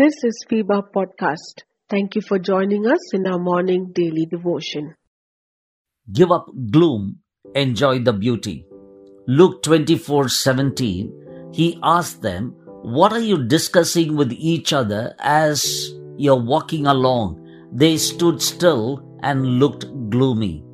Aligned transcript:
This 0.00 0.14
is 0.24 0.44
FEBA 0.50 0.84
Podcast. 0.96 1.62
Thank 1.90 2.14
you 2.14 2.22
for 2.22 2.38
joining 2.38 2.86
us 2.86 3.12
in 3.12 3.26
our 3.26 3.38
morning 3.38 3.92
daily 3.94 4.24
devotion. 4.24 4.94
Give 6.10 6.32
up 6.32 6.46
gloom, 6.70 7.18
enjoy 7.54 7.98
the 7.98 8.14
beauty. 8.14 8.64
Luke 9.26 9.62
24:17 9.62 11.52
He 11.52 11.78
asked 11.82 12.22
them, 12.22 12.54
"What 12.80 13.12
are 13.12 13.20
you 13.20 13.44
discussing 13.44 14.16
with 14.16 14.32
each 14.32 14.72
other 14.72 15.14
as 15.18 15.92
you're 16.16 16.42
walking 16.54 16.86
along?" 16.86 17.49
They 17.72 17.96
stood 17.98 18.42
still 18.42 19.18
and 19.22 19.58
looked 19.58 19.86
gloomy. 20.10 20.64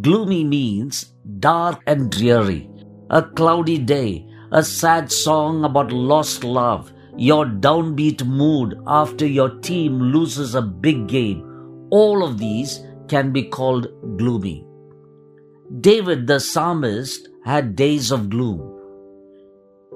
Gloomy 0.00 0.44
means 0.44 1.12
dark 1.38 1.80
and 1.86 2.10
dreary, 2.10 2.68
a 3.10 3.22
cloudy 3.22 3.78
day, 3.78 4.26
a 4.52 4.62
sad 4.62 5.10
song 5.10 5.64
about 5.64 5.92
lost 5.92 6.44
love, 6.44 6.92
your 7.16 7.46
downbeat 7.46 8.26
mood 8.26 8.80
after 8.86 9.26
your 9.26 9.60
team 9.60 10.00
loses 10.00 10.54
a 10.54 10.62
big 10.62 11.06
game, 11.06 11.86
all 11.90 12.24
of 12.24 12.38
these 12.38 12.80
can 13.08 13.32
be 13.32 13.44
called 13.44 13.86
gloomy. 14.18 14.66
David 15.80 16.26
the 16.26 16.40
psalmist 16.40 17.28
had 17.44 17.76
days 17.76 18.10
of 18.10 18.30
gloom. 18.30 18.70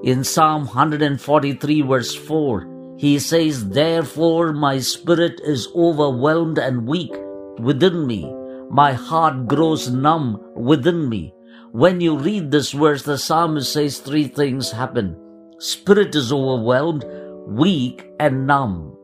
In 0.03 0.23
Psalm 0.23 0.65
143, 0.65 1.81
verse 1.81 2.15
4, 2.15 2.78
he 2.99 3.17
says, 3.17 3.69
Therefore 3.69 4.51
my 4.51 4.79
spirit 4.79 5.39
is 5.41 5.69
overwhelmed 5.73 6.59
and 6.59 6.85
weak 6.85 7.13
within 7.57 8.05
me. 8.05 8.29
My 8.69 8.91
heart 8.91 9.47
grows 9.47 9.89
numb 9.89 10.43
within 10.53 11.07
me. 11.07 11.33
When 11.71 12.01
you 12.01 12.17
read 12.17 12.51
this 12.51 12.71
verse, 12.71 13.03
the 13.03 13.17
psalmist 13.17 13.71
says 13.71 13.99
three 13.99 14.27
things 14.27 14.71
happen 14.71 15.15
Spirit 15.59 16.13
is 16.13 16.33
overwhelmed, 16.33 17.05
weak, 17.47 18.05
and 18.19 18.45
numb. 18.45 18.97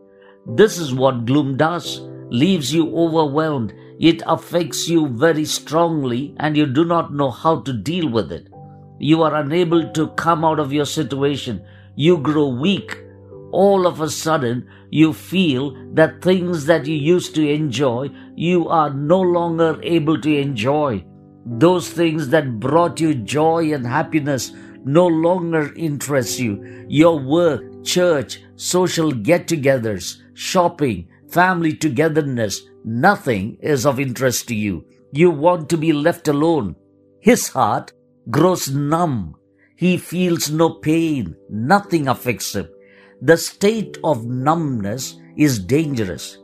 This 0.46 0.78
is 0.78 0.94
what 0.94 1.26
gloom 1.26 1.56
does 1.56 2.02
leaves 2.30 2.74
you 2.74 2.94
overwhelmed. 2.98 3.74
It 4.00 4.22
affects 4.26 4.90
you 4.90 5.08
very 5.08 5.46
strongly, 5.46 6.36
and 6.38 6.58
you 6.58 6.66
do 6.66 6.84
not 6.84 7.14
know 7.14 7.32
how 7.32 7.62
to 7.62 7.72
deal 7.72 8.10
with 8.10 8.32
it. 8.34 8.50
You 9.00 9.22
are 9.24 9.36
unable 9.36 9.90
to 9.94 10.08
come 10.10 10.44
out 10.44 10.60
of 10.60 10.74
your 10.74 10.86
situation. 10.86 11.64
You 11.96 12.18
grow 12.18 12.48
weak. 12.50 13.05
All 13.56 13.88
of 13.88 14.02
a 14.02 14.10
sudden, 14.10 14.68
you 14.92 15.14
feel 15.14 15.74
that 15.94 16.22
things 16.22 16.66
that 16.66 16.86
you 16.86 16.96
used 16.96 17.36
to 17.36 17.50
enjoy, 17.50 18.10
you 18.36 18.68
are 18.68 18.94
no 18.94 19.22
longer 19.22 19.80
able 19.82 20.20
to 20.20 20.38
enjoy. 20.38 21.06
Those 21.46 21.90
things 21.90 22.28
that 22.30 22.60
brought 22.60 23.00
you 23.00 23.16
joy 23.16 23.74
and 23.74 23.88
happiness 23.88 24.52
no 24.84 25.08
longer 25.08 25.74
interest 25.78 26.38
you. 26.38 26.86
Your 26.90 27.18
work, 27.18 27.64
church, 27.86 28.42
social 28.58 29.14
get 29.14 29.48
togethers, 29.48 30.18
shopping, 30.34 31.08
family 31.30 31.74
togetherness, 31.78 32.62
nothing 32.84 33.58
is 33.62 33.86
of 33.86 34.02
interest 34.02 34.50
to 34.50 34.56
you. 34.56 34.84
You 35.14 35.32
want 35.32 35.70
to 35.70 35.78
be 35.78 35.94
left 35.94 36.28
alone. 36.28 36.76
His 37.22 37.48
heart 37.48 37.94
grows 38.30 38.70
numb. 38.70 39.36
He 39.78 39.96
feels 39.98 40.52
no 40.52 40.72
pain. 40.72 41.38
Nothing 41.50 42.10
affects 42.10 42.54
him. 42.54 42.68
The 43.22 43.38
state 43.38 43.98
of 44.04 44.26
numbness 44.26 45.20
is 45.38 45.60
dangerous. 45.60 46.38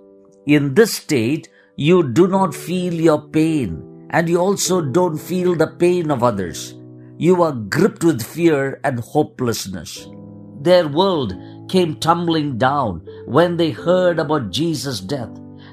In 0.48 0.74
this 0.74 0.96
state, 0.96 1.50
you 1.76 2.12
do 2.12 2.28
not 2.28 2.56
feel 2.56 2.94
your 2.94 3.22
pain 3.30 4.08
and 4.12 4.28
you 4.28 4.38
also 4.38 4.82
don't 4.82 5.18
feel 5.18 5.56
the 5.56 5.68
pain 5.68 6.12
of 6.12 6.24
others 6.24 6.76
you 7.22 7.44
are 7.44 7.52
gripped 7.52 8.04
with 8.04 8.24
fear 8.24 8.80
and 8.84 9.00
hopelessness. 9.00 10.08
Their 10.60 10.88
world 10.88 11.36
came 11.70 12.00
tumbling 12.00 12.58
down 12.58 13.08
when 13.28 13.58
they 13.58 13.70
heard 13.70 14.18
about 14.18 14.50
Jesus' 14.50 15.00
death. 15.00 15.30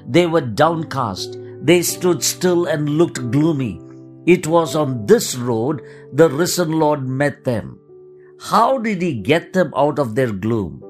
They 0.07 0.27
were 0.27 0.41
downcast. 0.41 1.39
They 1.63 1.81
stood 1.81 2.21
still 2.23 2.67
and 2.67 2.87
looked 2.87 3.31
gloomy. 3.31 3.81
It 4.27 4.45
was 4.45 4.75
on 4.75 5.07
this 5.07 5.35
road 5.35 5.81
the 6.13 6.29
risen 6.29 6.73
Lord 6.73 7.07
met 7.07 7.43
them. 7.45 7.79
How 8.39 8.77
did 8.77 9.01
he 9.01 9.15
get 9.15 9.51
them 9.53 9.73
out 9.75 9.97
of 9.97 10.13
their 10.13 10.31
gloom? 10.31 10.83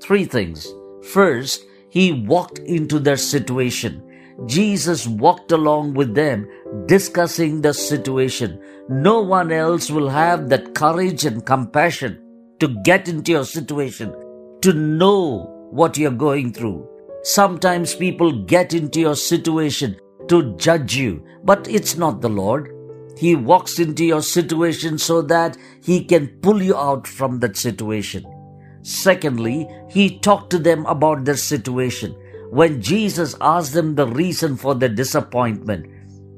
Three 0.00 0.24
things. 0.24 0.66
First, 1.12 1.64
he 1.90 2.12
walked 2.12 2.58
into 2.60 2.98
their 2.98 3.16
situation. 3.16 4.02
Jesus 4.46 5.06
walked 5.06 5.52
along 5.52 5.94
with 5.94 6.14
them, 6.14 6.48
discussing 6.86 7.60
the 7.60 7.74
situation. 7.74 8.62
No 8.88 9.20
one 9.20 9.50
else 9.50 9.90
will 9.90 10.08
have 10.08 10.48
that 10.48 10.74
courage 10.74 11.24
and 11.24 11.44
compassion 11.44 12.22
to 12.60 12.68
get 12.84 13.08
into 13.08 13.32
your 13.32 13.44
situation, 13.44 14.14
to 14.62 14.72
know 14.72 15.44
what 15.70 15.96
you're 15.98 16.10
going 16.10 16.52
through. 16.52 16.88
Sometimes 17.22 17.94
people 17.94 18.44
get 18.44 18.74
into 18.74 19.00
your 19.00 19.16
situation 19.16 19.96
to 20.28 20.56
judge 20.56 20.94
you, 20.96 21.24
but 21.42 21.66
it's 21.68 21.96
not 21.96 22.20
the 22.20 22.28
Lord. 22.28 22.72
He 23.16 23.34
walks 23.34 23.80
into 23.80 24.04
your 24.04 24.22
situation 24.22 24.98
so 24.98 25.22
that 25.22 25.56
He 25.82 26.04
can 26.04 26.28
pull 26.40 26.62
you 26.62 26.76
out 26.76 27.06
from 27.06 27.40
that 27.40 27.56
situation. 27.56 28.24
Secondly, 28.88 29.68
He 29.90 30.18
talked 30.18 30.48
to 30.50 30.58
them 30.58 30.86
about 30.86 31.26
their 31.26 31.36
situation. 31.36 32.16
When 32.50 32.80
Jesus 32.80 33.36
asked 33.38 33.74
them 33.74 33.94
the 33.94 34.06
reason 34.06 34.56
for 34.56 34.74
their 34.74 34.88
disappointment, 34.88 35.84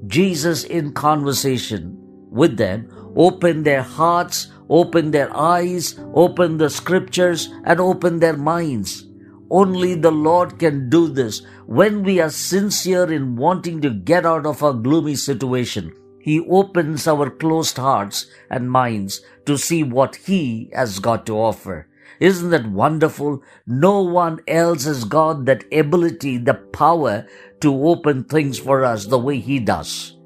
Jesus, 0.09 0.65
in 0.65 0.93
conversation 0.93 1.97
with 2.28 2.56
them, 2.56 2.91
opened 3.15 3.65
their 3.65 3.83
hearts, 3.83 4.49
opened 4.69 5.15
their 5.15 5.33
eyes, 5.37 5.94
opened 6.15 6.60
the 6.60 6.71
scriptures, 6.71 7.50
and 7.62 7.78
opened 7.78 8.21
their 8.21 8.37
minds. 8.37 9.06
Only 9.49 9.94
the 9.94 10.10
Lord 10.10 10.59
can 10.59 10.91
do 10.91 11.06
this 11.06 11.43
when 11.66 12.03
we 12.03 12.21
are 12.21 12.31
sincere 12.31 13.12
in 13.12 13.37
wanting 13.37 13.81
to 13.83 13.91
get 13.91 14.27
out 14.27 14.44
of 14.44 14.65
our 14.65 14.72
gloomy 14.72 15.15
situation. 15.15 15.94
He 16.21 16.41
opens 16.41 17.06
our 17.06 17.31
closed 17.31 17.77
hearts 17.77 18.27
and 18.50 18.69
minds 18.69 19.21
to 19.47 19.56
see 19.56 19.84
what 19.84 20.16
He 20.16 20.71
has 20.75 20.99
got 20.99 21.27
to 21.27 21.39
offer. 21.39 21.87
Isn't 22.21 22.51
that 22.51 22.71
wonderful? 22.71 23.43
No 23.67 24.03
one 24.03 24.41
else 24.47 24.85
has 24.85 25.05
got 25.05 25.47
that 25.47 25.65
ability, 25.73 26.37
the 26.37 26.55
power 26.55 27.27
to 27.61 27.89
open 27.89 28.25
things 28.25 28.59
for 28.59 28.85
us 28.85 29.07
the 29.07 29.19
way 29.19 29.39
He 29.39 29.59
does. 29.59 30.19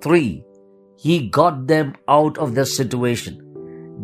Three, 0.00 0.44
He 0.96 1.28
got 1.28 1.66
them 1.66 1.96
out 2.06 2.38
of 2.38 2.54
their 2.54 2.64
situation. 2.64 3.44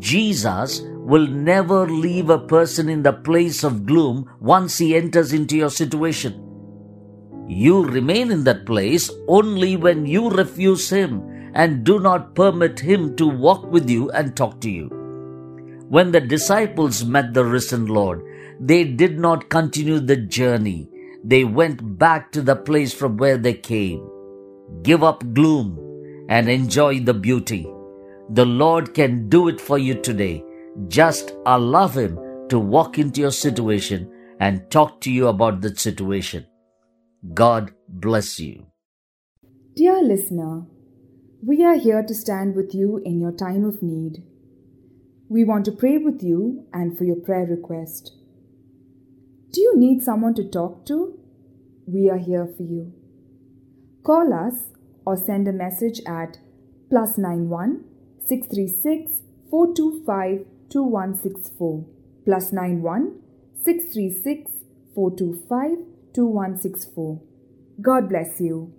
Jesus 0.00 0.82
will 0.82 1.26
never 1.26 1.86
leave 1.86 2.30
a 2.30 2.38
person 2.38 2.88
in 2.88 3.02
the 3.02 3.12
place 3.12 3.62
of 3.62 3.86
gloom 3.86 4.28
once 4.40 4.78
he 4.78 4.96
enters 4.96 5.32
into 5.32 5.56
your 5.56 5.70
situation. 5.70 6.40
You 7.46 7.84
remain 7.84 8.32
in 8.32 8.44
that 8.44 8.64
place 8.64 9.10
only 9.28 9.76
when 9.76 10.06
you 10.06 10.30
refuse 10.30 10.88
Him 10.88 11.22
and 11.54 11.84
do 11.84 12.00
not 12.00 12.34
permit 12.34 12.80
Him 12.80 13.14
to 13.16 13.28
walk 13.28 13.70
with 13.70 13.88
you 13.88 14.10
and 14.12 14.34
talk 14.34 14.60
to 14.62 14.70
you. 14.70 15.03
When 15.94 16.10
the 16.10 16.20
disciples 16.20 17.04
met 17.04 17.34
the 17.34 17.44
risen 17.44 17.86
Lord, 17.86 18.24
they 18.58 18.82
did 18.82 19.20
not 19.20 19.48
continue 19.48 20.00
the 20.00 20.16
journey. 20.16 20.88
They 21.22 21.44
went 21.44 21.98
back 22.00 22.32
to 22.32 22.42
the 22.42 22.56
place 22.56 22.92
from 22.92 23.16
where 23.16 23.36
they 23.36 23.54
came. 23.54 24.04
Give 24.82 25.04
up 25.04 25.22
gloom 25.34 25.78
and 26.28 26.48
enjoy 26.48 26.98
the 26.98 27.14
beauty. 27.14 27.72
The 28.28 28.44
Lord 28.44 28.92
can 28.92 29.28
do 29.28 29.46
it 29.46 29.60
for 29.60 29.78
you 29.78 29.94
today. 29.94 30.44
Just 30.88 31.32
allow 31.46 31.86
Him 31.86 32.18
to 32.48 32.58
walk 32.58 32.98
into 32.98 33.20
your 33.20 33.30
situation 33.30 34.10
and 34.40 34.68
talk 34.72 35.00
to 35.02 35.12
you 35.12 35.28
about 35.28 35.60
that 35.60 35.78
situation. 35.78 36.44
God 37.34 37.72
bless 37.88 38.40
you. 38.40 38.66
Dear 39.76 40.02
listener, 40.02 40.66
we 41.40 41.64
are 41.64 41.76
here 41.76 42.02
to 42.02 42.14
stand 42.14 42.56
with 42.56 42.74
you 42.74 43.00
in 43.04 43.20
your 43.20 43.36
time 43.46 43.64
of 43.64 43.80
need. 43.80 44.24
We 45.28 45.42
want 45.42 45.64
to 45.64 45.72
pray 45.72 45.96
with 45.96 46.22
you 46.22 46.66
and 46.72 46.96
for 46.96 47.04
your 47.04 47.16
prayer 47.16 47.46
request. 47.46 48.12
Do 49.52 49.60
you 49.60 49.76
need 49.76 50.02
someone 50.02 50.34
to 50.34 50.44
talk 50.44 50.84
to? 50.86 51.18
We 51.86 52.10
are 52.10 52.18
here 52.18 52.46
for 52.56 52.62
you. 52.62 52.92
Call 54.02 54.34
us 54.34 54.54
or 55.06 55.16
send 55.16 55.48
a 55.48 55.52
message 55.52 56.00
at 56.06 56.38
plus 56.90 57.16
91 57.16 57.84
636 58.26 59.22
425 59.50 60.46
2164 60.68 61.86
plus 62.24 62.52
91 62.52 63.20
636 63.62 64.50
425 64.94 65.86
2164. 66.12 67.20
God 67.80 68.08
bless 68.08 68.40
you. 68.40 68.72